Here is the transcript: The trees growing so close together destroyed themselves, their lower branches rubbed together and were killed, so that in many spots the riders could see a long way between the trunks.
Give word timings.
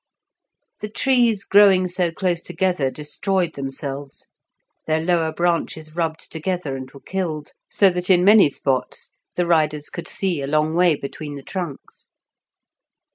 The 0.79 0.89
trees 0.89 1.43
growing 1.43 1.87
so 1.87 2.11
close 2.11 2.41
together 2.41 2.89
destroyed 2.89 3.53
themselves, 3.53 4.25
their 4.87 4.99
lower 4.99 5.31
branches 5.31 5.95
rubbed 5.95 6.31
together 6.31 6.75
and 6.75 6.89
were 6.91 7.01
killed, 7.01 7.51
so 7.69 7.91
that 7.91 8.09
in 8.09 8.23
many 8.25 8.49
spots 8.49 9.11
the 9.35 9.45
riders 9.45 9.91
could 9.91 10.07
see 10.07 10.41
a 10.41 10.47
long 10.47 10.73
way 10.73 10.95
between 10.95 11.35
the 11.35 11.43
trunks. 11.43 12.07